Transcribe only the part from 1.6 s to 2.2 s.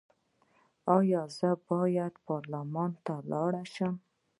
باید